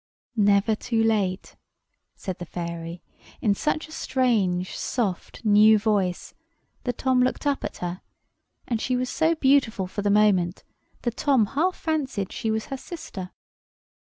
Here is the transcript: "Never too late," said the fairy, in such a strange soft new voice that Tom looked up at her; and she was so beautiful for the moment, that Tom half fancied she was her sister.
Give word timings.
"Never 0.35 0.73
too 0.73 1.03
late," 1.03 1.55
said 2.15 2.39
the 2.39 2.45
fairy, 2.47 3.03
in 3.39 3.53
such 3.53 3.87
a 3.87 3.91
strange 3.91 4.75
soft 4.75 5.45
new 5.45 5.77
voice 5.77 6.33
that 6.85 6.97
Tom 6.97 7.21
looked 7.21 7.45
up 7.45 7.63
at 7.63 7.77
her; 7.77 8.01
and 8.67 8.81
she 8.81 8.95
was 8.95 9.11
so 9.11 9.35
beautiful 9.35 9.85
for 9.85 10.01
the 10.01 10.09
moment, 10.09 10.63
that 11.03 11.17
Tom 11.17 11.45
half 11.53 11.75
fancied 11.75 12.31
she 12.31 12.49
was 12.49 12.65
her 12.65 12.77
sister. 12.77 13.29